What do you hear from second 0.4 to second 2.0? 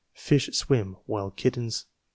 swim, while kittens.